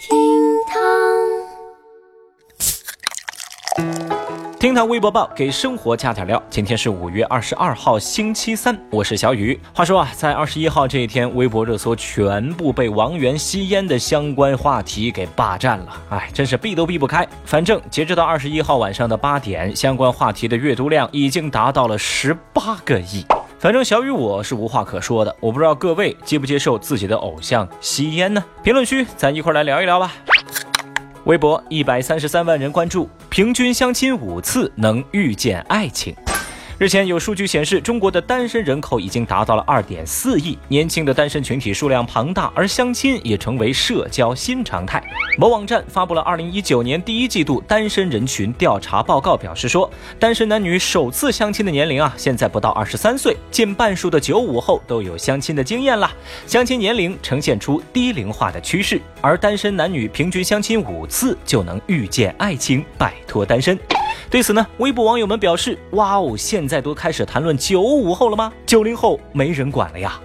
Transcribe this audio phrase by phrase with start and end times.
[0.00, 0.16] 厅
[0.66, 0.78] 堂，
[4.58, 6.42] 厅堂微博报给生活加点料。
[6.48, 9.60] 今天是五月二十二号，星期三，我是小雨。
[9.74, 16.02] 话说啊，在二十一号这一天，微博热搜全部被王源吸烟的相关话题给霸占了。
[16.08, 17.28] 哎，真是避都避不开。
[17.44, 23.22] 反正截止到二十一号晚上的八点，相关话题的阅读量已经达到了十八个亿。
[23.60, 28.42] 反正小雨我是无话可说的，我不知道各位接不接受自己的偶像吸烟呢？
[28.62, 30.14] 评论区咱一块来聊一聊吧。
[31.24, 36.16] 微博一百三十三万人关注，平均相亲五次能遇见爱情。
[36.80, 45.04] 日前有数据显示，中国的单身人口已经达到了二点四亿，年轻的单身群体数量庞大，而相亲也成为社交新常态。
[45.36, 56.10] 某网站发布了二零一九年第一季度单身人群调查报告，表示说，单身男女首次相亲的年龄啊，现在不到二十三岁，近半数的九五后都有相亲的经验了，
[56.46, 63.78] 相亲年龄呈现出低龄化的趋势，而单身男女平均相亲五次就能遇见爱情，摆脱单身。
[64.30, 68.52] 对此呢，微博网友们表示：“哇哦，现在都开始谈论九五后了吗？
[68.64, 70.20] 九零后没人管了呀。”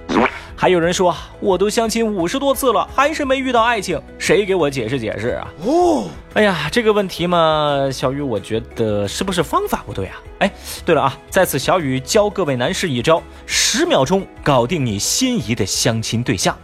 [0.55, 10.21] 还有人说：“我都相亲五十多次了，还是没遇到爱情，谁给我解释解释啊？”哦，哎呀，这个问题嘛，小雨，我觉得是不是方法不对啊？
[10.39, 10.51] 哎，
[10.85, 16.55] 对了啊，在此小雨教各位男士一招，十秒钟搞定你心仪的相亲对象。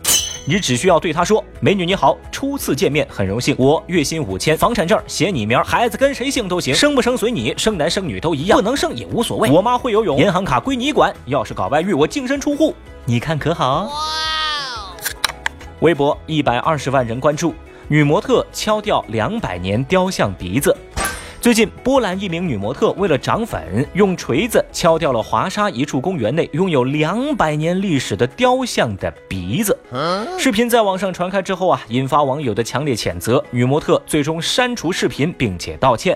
[0.43, 9.51] 你只需要对他说：“美女你好，初次见面很荣幸，我月薪五千，房产证写你名，孩子跟谁姓都行，生不生随你，生男生女都一样，不能生也无所谓。
[9.51, 12.75] 我妈会游泳，银行卡归你管，要是搞外遇我净身出户，
[13.05, 13.91] 你看可好？”哇！
[15.81, 17.53] 微博一百二十万人关注，
[17.87, 20.75] 女模特敲掉两百年雕像鼻子。
[21.41, 29.75] 最近，波兰一名女模特为了涨粉，用锤子敲掉了华沙一处公园内拥有两百年历史的雕像的鼻子。
[30.37, 33.43] 视频在网上传开之后啊，引发网友的强烈谴责。
[33.49, 36.15] 女模特最终删除视频并且道歉。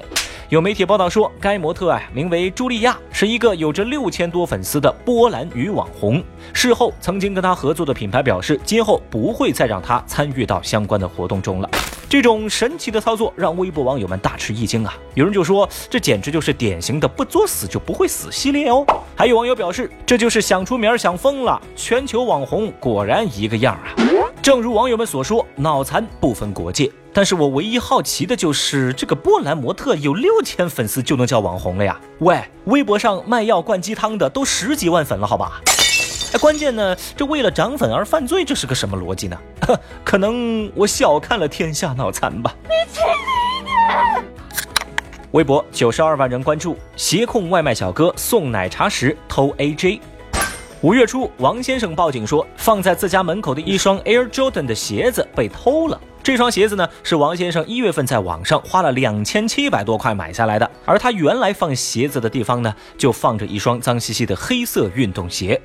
[0.50, 6.24] 有媒体报道说，该模特啊名为茱莉亚，是一个有着六千多粉丝的波兰女网红。
[6.54, 11.70] 事后，曾经跟她合作的品牌表示，今后不会再让她参与到相关的活动中了。
[12.08, 14.94] 这种神奇的操作让微博网友们大吃一惊啊！
[15.16, 18.86] 有人就说，这简直就是典型的不作死就不会死系列哦。
[19.16, 21.60] 还有网友表示，这就是想出名想疯了。
[21.76, 23.96] 全球网红果然一个样啊！
[24.42, 26.92] 正如网友们所说，脑残不分国界。
[27.12, 32.00] 但是我唯一好奇的就是，这个波兰模特有六千粉丝就能叫网红了呀？
[32.20, 35.62] 喂，微博上卖药灌鸡汤的都十几万粉了，好吧？
[36.38, 39.38] 关键呢，这为了涨粉而犯罪，这是个什么逻辑呢？
[40.04, 42.54] 可能我小看了天下脑残吧。
[42.64, 43.02] 你去
[43.62, 44.24] 你的！
[45.32, 50.00] 微博九十二万人关注，协控外卖小哥送奶茶时偷 AJ。
[50.82, 56.00] 五月初，王先生报警说，放在自家门口的一双 Air Jordan 的鞋子被偷了。
[56.22, 65.60] 这双鞋子呢，是王先生一月份在网上花了两千七百多块买下来的，而他原来放鞋子的地方呢，就放着一双脏兮兮的黑色运动鞋。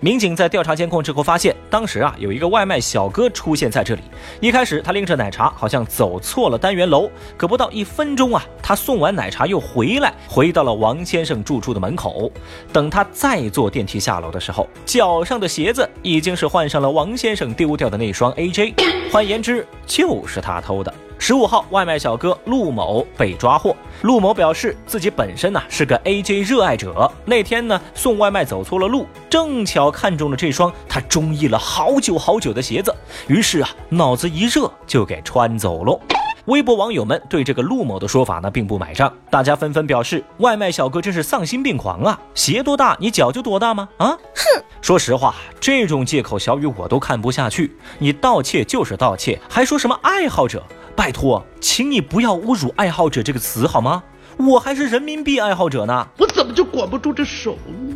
[0.00, 4.02] 民警在调查监控之后发现，当时啊有一个外卖小哥出现在这里。
[4.40, 7.10] 一开始他拎着奶茶，好像走错了单元楼。
[7.36, 12.30] 可不到一分钟啊，他送完奶茶又回来，回到了王先生住处的门口。
[12.72, 18.74] 等他再坐电梯下楼的时候，脚上的鞋子已经是换上了王先生丢掉的那双 AJ。
[19.10, 20.92] 换言之，就是他偷的。
[21.18, 23.74] 十五号，外卖小哥陆某被抓获。
[24.02, 27.10] 陆某表示，自己本身呢是个 AJ 热爱者。
[27.24, 32.94] 那天呢送外卖走错了路，正巧看中了这双他中意了好久好久的鞋子，
[33.26, 35.98] 于是啊脑子一热就给穿走了。
[36.44, 42.20] 微博网友们对这个陆某的说法呢并不买账，大家纷纷表示，外卖小哥真是丧心病狂啊！
[42.34, 43.88] 鞋多大，你脚就多大吗？
[43.96, 44.62] 啊，哼！
[44.80, 47.76] 说实话，这种借口小雨我都看不下去。
[47.98, 50.62] 你盗窃就是盗窃，还说什么爱好者？
[50.96, 54.02] 拜托，请你不要侮辱“爱好者”这个词好吗？
[54.38, 57.94] 我还是人民币爱好者呢，我怎么就管不住这手呢？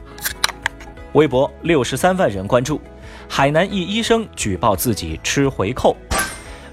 [1.15, 2.79] 微博六十三万人关注，
[3.27, 5.97] 海南一医生举报自己吃回扣。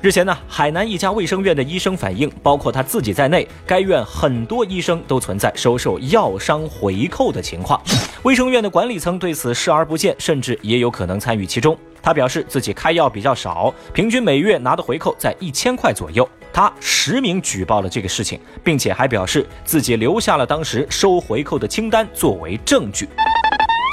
[0.01, 7.81] 日前呢，海南一家卫生院的医生反映，包括他自己在内，该院很多医生都存在收受药商回扣的情况。
[8.23, 11.75] 卫生院的管理层对此视而不见，甚至也有可能参与其中。
[12.01, 16.27] 他表示自己开药比较少，平均每月拿的回扣在一千块左右。
[16.53, 23.07] 他实名举报了这个事情，并且还表示自己留下了当时收回扣的清单作为证据。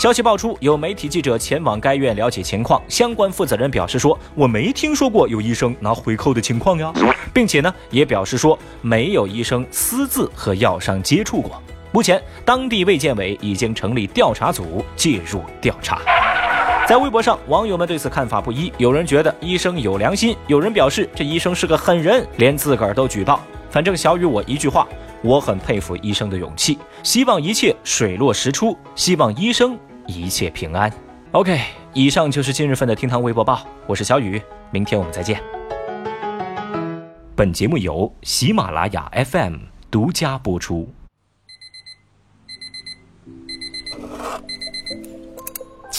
[0.02, 6.92] 消息爆出，有媒体记者前往该院了解情况，相关负责人表示说：“我没听说过有医生拿回扣的情况呀，
[7.32, 11.62] 并且呢，也表示说没有医生私自和药商接触过。”
[11.92, 16.00] 目前，当地卫健委已经成立调查组介入调查。
[16.86, 23.40] 在微博上，网友们对此看法不一，有人觉得医生有良心，有人表示这医生是个狠人，连自个儿都举报。
[23.70, 24.86] 反正小雨我一句话，
[25.22, 30.92] 我很佩服医生的勇气，希望一切水落石出，希望医生一切平安。
[31.32, 31.58] OK，
[31.94, 34.40] 以上就是今日份的厅堂微博报，我是小雨，
[34.70, 35.40] 明天我们再见。
[37.34, 39.54] 本节目由喜马拉雅 FM
[39.90, 40.92] 独家播出。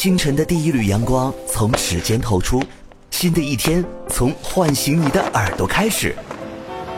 [0.06, 2.62] 清晨的第一缕阳光从指尖透出，
[3.10, 6.16] 新的一天从唤醒你的耳朵开始。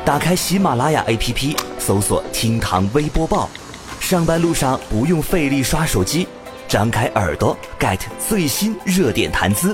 [0.03, 3.49] 打开喜马拉雅 APP，搜索“厅堂微播报”，
[4.01, 6.27] 上班路上不用费力刷手机，
[6.67, 9.73] 张开耳朵 get 最新热点谈资。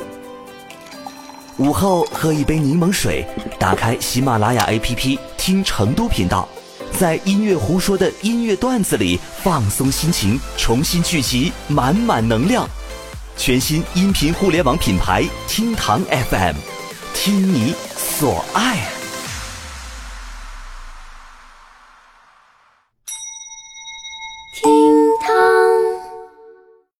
[1.57, 3.25] 午后喝一杯柠檬水，
[3.57, 6.47] 打开喜马拉雅 APP 听成都频道，
[6.99, 12.69] 在音乐胡说的音乐段子里放松心情，重新聚集满满能量。
[13.35, 16.55] 全新音频互联网品牌厅堂 FM，
[17.13, 18.92] 听你所爱。